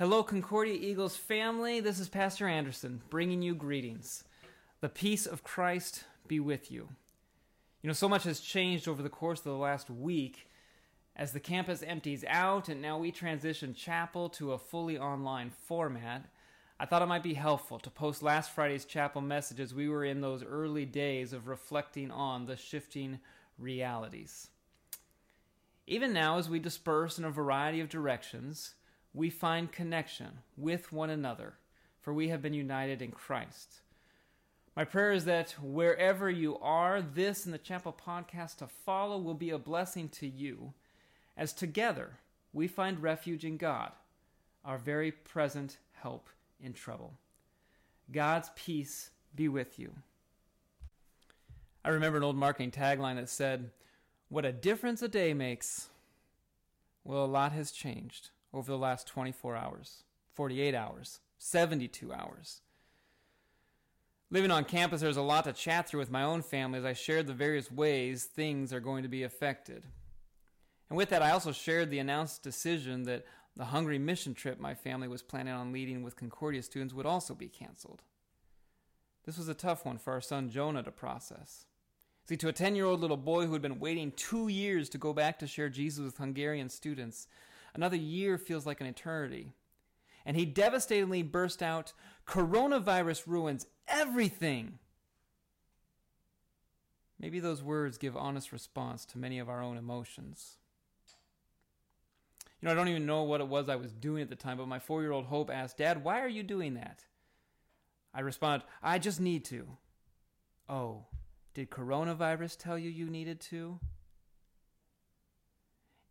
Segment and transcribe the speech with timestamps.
[0.00, 1.78] Hello, Concordia Eagles family.
[1.78, 4.24] This is Pastor Anderson bringing you greetings.
[4.80, 6.88] The peace of Christ be with you.
[7.82, 10.48] You know, so much has changed over the course of the last week
[11.14, 16.24] as the campus empties out and now we transition chapel to a fully online format.
[16.78, 20.06] I thought it might be helpful to post last Friday's chapel message as we were
[20.06, 23.18] in those early days of reflecting on the shifting
[23.58, 24.48] realities.
[25.86, 28.76] Even now, as we disperse in a variety of directions,
[29.12, 31.54] we find connection with one another,
[32.00, 33.80] for we have been united in Christ.
[34.76, 39.34] My prayer is that wherever you are, this and the Chapel podcast to follow will
[39.34, 40.72] be a blessing to you,
[41.36, 42.18] as together
[42.52, 43.92] we find refuge in God,
[44.64, 46.28] our very present help
[46.62, 47.14] in trouble.
[48.12, 49.92] God's peace be with you.
[51.84, 53.70] I remember an old marketing tagline that said,
[54.28, 55.88] What a difference a day makes.
[57.04, 60.04] Well, a lot has changed over the last 24 hours,
[60.34, 62.60] 48 hours, 72 hours.
[64.30, 66.92] Living on campus, there's a lot to chat through with my own family as I
[66.92, 69.84] shared the various ways things are going to be affected.
[70.88, 73.24] And with that, I also shared the announced decision that
[73.56, 77.34] the Hungary mission trip my family was planning on leading with Concordia students would also
[77.34, 78.02] be canceled.
[79.24, 81.66] This was a tough one for our son Jonah to process.
[82.28, 84.98] See, to a 10 year old little boy who had been waiting two years to
[84.98, 87.26] go back to share Jesus with Hungarian students,
[87.74, 89.52] another year feels like an eternity.
[90.24, 91.92] And he devastatingly burst out
[92.26, 94.78] Coronavirus ruins everything!
[97.18, 100.56] Maybe those words give honest response to many of our own emotions.
[102.60, 104.58] You know, I don't even know what it was I was doing at the time,
[104.58, 107.04] but my four year old Hope asked, Dad, why are you doing that?
[108.14, 109.66] I responded, I just need to.
[110.68, 111.06] Oh,
[111.54, 113.80] did coronavirus tell you you needed to?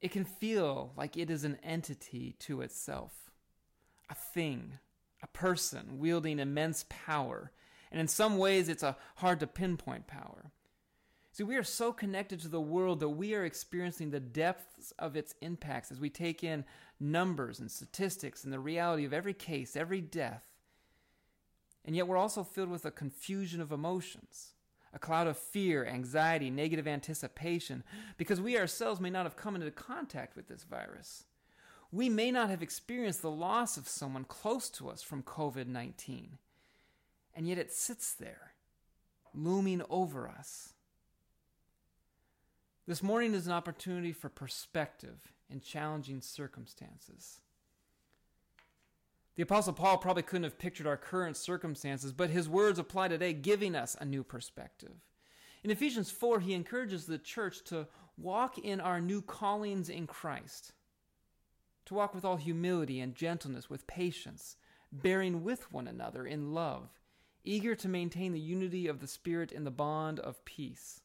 [0.00, 3.30] It can feel like it is an entity to itself,
[4.08, 4.78] a thing,
[5.22, 7.50] a person wielding immense power,
[7.90, 10.52] and in some ways it's a hard to pinpoint power.
[11.32, 15.16] See, we are so connected to the world that we are experiencing the depths of
[15.16, 16.64] its impacts as we take in
[17.00, 20.44] numbers and statistics and the reality of every case, every death.
[21.84, 24.54] And yet we're also filled with a confusion of emotions
[24.92, 27.84] a cloud of fear, anxiety, negative anticipation,
[28.16, 31.24] because we ourselves may not have come into contact with this virus.
[31.90, 36.38] We may not have experienced the loss of someone close to us from COVID 19,
[37.34, 38.52] and yet it sits there,
[39.34, 40.74] looming over us.
[42.86, 47.40] This morning is an opportunity for perspective in challenging circumstances.
[49.38, 53.32] The Apostle Paul probably couldn't have pictured our current circumstances, but his words apply today,
[53.32, 54.90] giving us a new perspective.
[55.62, 60.72] In Ephesians 4, he encourages the church to walk in our new callings in Christ,
[61.84, 64.56] to walk with all humility and gentleness, with patience,
[64.90, 66.98] bearing with one another in love,
[67.44, 71.02] eager to maintain the unity of the Spirit in the bond of peace.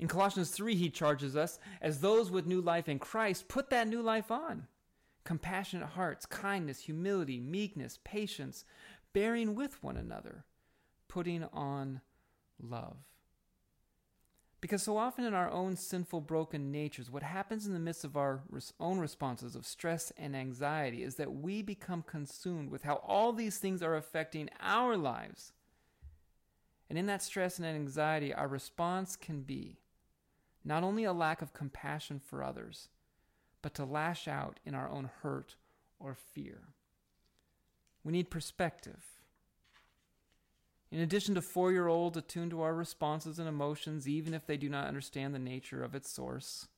[0.00, 3.86] In Colossians 3, he charges us, as those with new life in Christ, put that
[3.86, 4.66] new life on
[5.24, 8.64] compassionate hearts, kindness, humility, meekness, patience,
[9.12, 10.44] bearing with one another,
[11.08, 12.00] putting on
[12.60, 12.96] love.
[14.60, 18.16] Because so often in our own sinful, broken natures, what happens in the midst of
[18.16, 18.42] our
[18.78, 23.58] own responses of stress and anxiety is that we become consumed with how all these
[23.58, 25.52] things are affecting our lives.
[26.88, 29.78] And in that stress and anxiety, our response can be
[30.64, 32.88] not only a lack of compassion for others,
[33.62, 35.54] but to lash out in our own hurt
[35.98, 36.58] or fear.
[38.04, 39.04] We need perspective.
[40.90, 44.58] In addition to four year olds attuned to our responses and emotions, even if they
[44.58, 46.68] do not understand the nature of its source,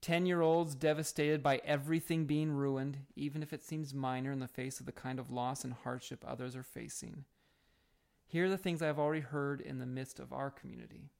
[0.00, 4.46] 10 year olds devastated by everything being ruined, even if it seems minor in the
[4.46, 7.24] face of the kind of loss and hardship others are facing.
[8.26, 11.10] Here are the things I have already heard in the midst of our community.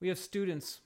[0.00, 0.80] We have students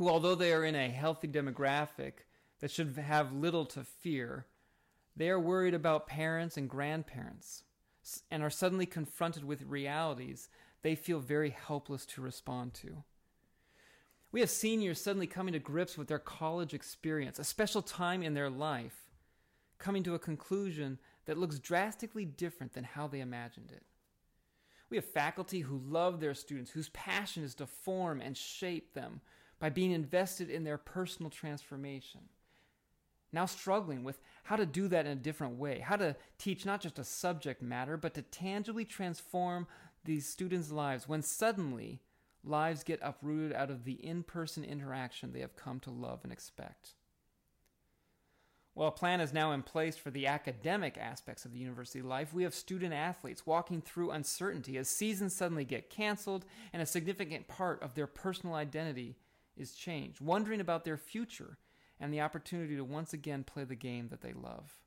[0.00, 2.24] who, although they are in a healthy demographic
[2.60, 4.46] that should have little to fear,
[5.14, 7.64] they are worried about parents and grandparents
[8.30, 10.48] and are suddenly confronted with realities
[10.80, 13.04] they feel very helpless to respond to.
[14.32, 18.32] We have seniors suddenly coming to grips with their college experience, a special time in
[18.32, 19.10] their life,
[19.78, 23.82] coming to a conclusion that looks drastically different than how they imagined it.
[24.88, 29.20] We have faculty who love their students, whose passion is to form and shape them,
[29.60, 32.22] by being invested in their personal transformation.
[33.32, 36.80] Now struggling with how to do that in a different way, how to teach not
[36.80, 39.68] just a subject matter, but to tangibly transform
[40.04, 42.00] these students' lives when suddenly
[42.42, 46.32] lives get uprooted out of the in person interaction they have come to love and
[46.32, 46.94] expect.
[48.72, 52.32] While a plan is now in place for the academic aspects of the university life,
[52.32, 57.46] we have student athletes walking through uncertainty as seasons suddenly get canceled and a significant
[57.46, 59.16] part of their personal identity
[59.56, 61.58] is changed, wondering about their future
[61.98, 64.78] and the opportunity to once again play the game that they love.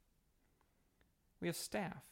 [1.40, 2.04] We have staff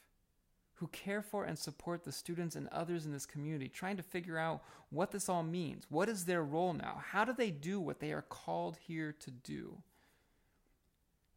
[0.75, 4.37] who care for and support the students and others in this community, trying to figure
[4.37, 5.85] out what this all means.
[5.89, 7.01] What is their role now?
[7.11, 9.77] How do they do what they are called here to do?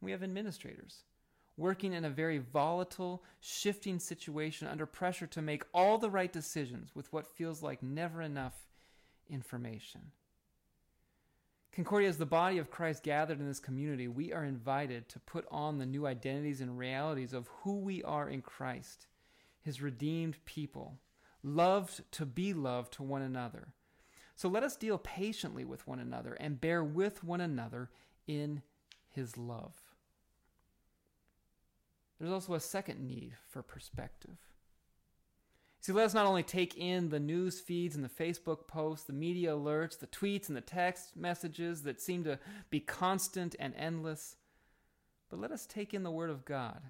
[0.00, 1.04] We have administrators
[1.56, 6.94] working in a very volatile, shifting situation under pressure to make all the right decisions
[6.94, 8.66] with what feels like never enough
[9.28, 10.10] information.
[11.74, 15.44] Concordia, as the body of Christ gathered in this community, we are invited to put
[15.50, 19.08] on the new identities and realities of who we are in Christ,
[19.60, 21.00] his redeemed people,
[21.42, 23.68] loved to be loved to one another.
[24.36, 27.90] So let us deal patiently with one another and bear with one another
[28.28, 28.62] in
[29.10, 29.74] his love.
[32.20, 34.36] There's also a second need for perspective.
[35.84, 39.12] See, let us not only take in the news feeds and the Facebook posts, the
[39.12, 42.38] media alerts, the tweets and the text messages that seem to
[42.70, 44.36] be constant and endless,
[45.28, 46.80] but let us take in the Word of God,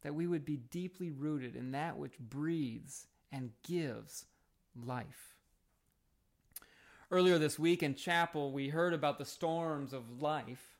[0.00, 4.24] that we would be deeply rooted in that which breathes and gives
[4.74, 5.34] life.
[7.10, 10.73] Earlier this week in chapel, we heard about the storms of life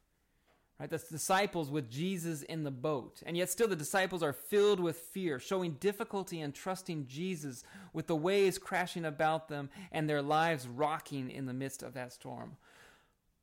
[0.78, 0.90] Right?
[0.90, 3.22] The disciples with Jesus in the boat.
[3.24, 7.62] And yet still the disciples are filled with fear, showing difficulty in trusting Jesus
[7.92, 12.12] with the waves crashing about them and their lives rocking in the midst of that
[12.12, 12.56] storm.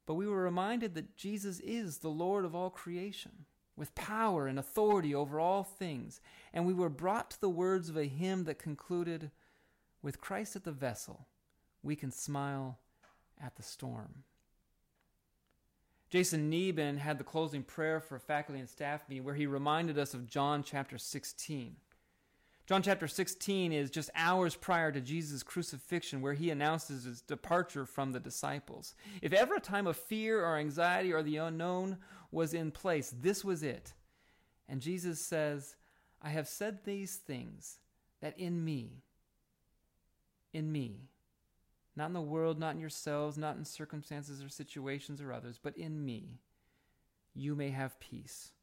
[0.06, 3.45] But we were reminded that Jesus is the Lord of all creation,
[3.77, 6.19] with power and authority over all things.
[6.54, 9.31] And we were brought to the words of a hymn that concluded,
[10.01, 11.27] With Christ at the vessel,
[11.81, 12.80] we can smile
[13.42, 14.24] at the storm.
[16.12, 20.13] Jason Neben had the closing prayer for faculty and staff meeting where he reminded us
[20.13, 21.78] of John chapter 16.
[22.68, 27.86] John chapter 16 is just hours prior to Jesus' crucifixion, where he announces his departure
[27.86, 28.94] from the disciples.
[29.22, 31.98] If ever a time of fear or anxiety or the unknown
[32.30, 33.94] was in place, this was it.
[34.68, 35.78] And Jesus says,
[36.22, 37.80] I have said these things
[38.22, 39.04] that in me,
[40.54, 41.08] in me,
[42.01, 45.77] not in the world, not in yourselves, not in circumstances or situations or others, but
[45.77, 46.39] in me,
[47.36, 48.53] you may have peace.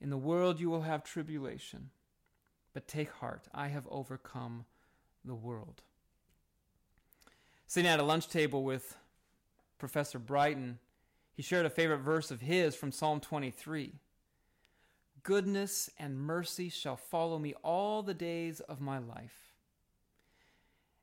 [0.00, 1.90] In the world you will have tribulation,
[2.72, 4.64] but take heart, I have overcome
[5.24, 5.82] the world.
[7.66, 8.96] Sitting at a lunch table with
[9.76, 10.78] Professor Brighton,
[11.32, 13.94] he shared a favorite verse of his from Psalm 23.
[15.24, 19.45] Goodness and mercy shall follow me all the days of my life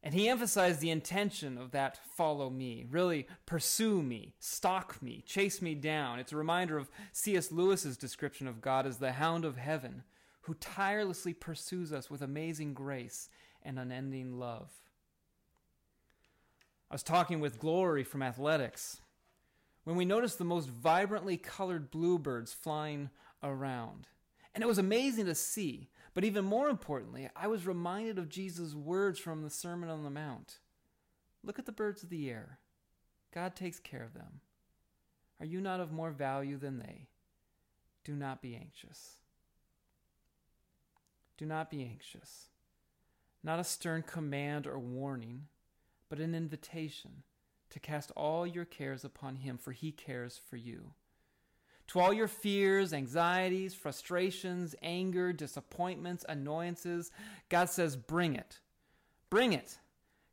[0.03, 5.61] and he emphasized the intention of that follow me, really pursue me, stalk me, chase
[5.61, 6.19] me down.
[6.19, 7.53] It's a reminder of C.S.
[7.53, 10.03] Lewis's description of God as the hound of heaven
[10.41, 13.29] who tirelessly pursues us with amazing grace
[13.63, 14.69] and unending love.
[16.91, 18.99] I was talking with Glory from athletics
[19.85, 23.09] when we noticed the most vibrantly colored bluebirds flying
[23.41, 24.07] around.
[24.53, 28.75] And it was amazing to see but even more importantly, I was reminded of Jesus'
[28.75, 30.59] words from the Sermon on the Mount
[31.43, 32.59] Look at the birds of the air.
[33.33, 34.39] God takes care of them.
[35.39, 37.09] Are you not of more value than they?
[38.05, 39.15] Do not be anxious.
[41.37, 42.49] Do not be anxious.
[43.43, 45.47] Not a stern command or warning,
[46.07, 47.23] but an invitation
[47.71, 50.93] to cast all your cares upon Him, for He cares for you.
[51.87, 57.11] To all your fears, anxieties, frustrations, anger, disappointments, annoyances,
[57.49, 58.59] God says, Bring it.
[59.29, 59.77] Bring it.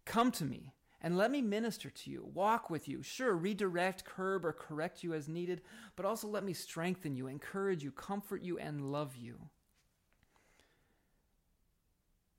[0.04, 3.02] Come to me and let me minister to you, walk with you.
[3.02, 5.62] Sure, redirect, curb, or correct you as needed,
[5.96, 9.38] but also let me strengthen you, encourage you, comfort you, and love you.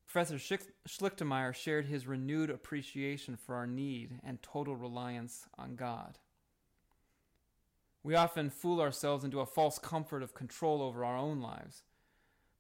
[0.08, 0.36] Professor
[0.88, 6.18] Schlichtemeyer shared his renewed appreciation for our need and total reliance on God.
[8.04, 11.84] We often fool ourselves into a false comfort of control over our own lives.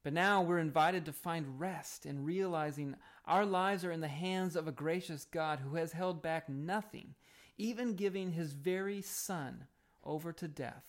[0.03, 2.95] But now we're invited to find rest in realizing
[3.25, 7.13] our lives are in the hands of a gracious God who has held back nothing,
[7.57, 9.65] even giving his very Son
[10.03, 10.85] over to death,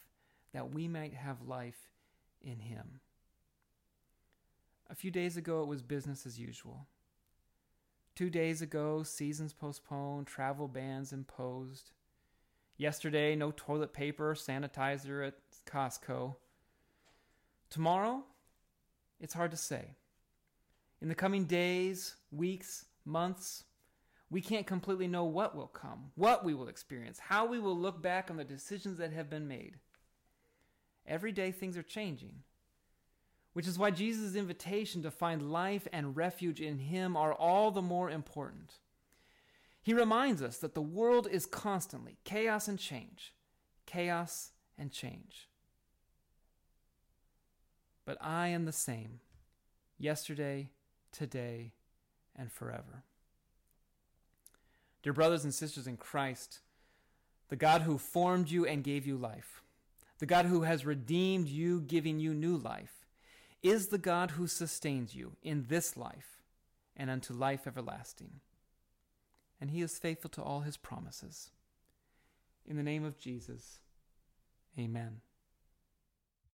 [0.53, 1.91] that we might have life
[2.41, 3.01] in him.
[4.89, 6.87] A few days ago, it was business as usual.
[8.15, 11.93] Two days ago, seasons postponed, travel bans imposed.
[12.83, 15.35] Yesterday, no toilet paper, sanitizer at
[15.67, 16.35] Costco.
[17.71, 18.25] Tomorrow,
[19.21, 19.95] it's hard to say.
[21.01, 23.63] In the coming days, weeks, months,
[24.31, 28.03] we can't completely know what will come, what we will experience, how we will look
[28.03, 29.77] back on the decisions that have been made.
[31.07, 32.43] Every day things are changing.
[33.53, 37.81] Which is why Jesus' invitation to find life and refuge in Him are all the
[37.81, 38.73] more important.
[39.83, 43.35] He reminds us that the world is constantly chaos and change,
[43.85, 45.49] chaos and change.
[48.05, 49.21] But I am the same,
[49.99, 50.71] yesterday,
[51.11, 51.73] today,
[52.37, 53.03] and forever.
[55.03, 56.61] Dear brothers and sisters in Christ,
[57.49, 59.63] the God who formed you and gave you life,
[60.19, 63.05] the God who has redeemed you, giving you new life,
[63.63, 66.43] is the God who sustains you in this life
[66.97, 68.41] and unto life everlasting.
[69.63, 71.53] And he is faithful to all his promises.
[72.67, 73.79] In the name of Jesus,
[74.77, 75.21] amen.